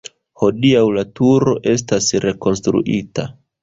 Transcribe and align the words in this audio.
Hodiaŭ 0.43 0.81
la 0.95 1.03
turo 1.21 1.55
estas 1.77 2.11
rekonstruita. 2.29 3.33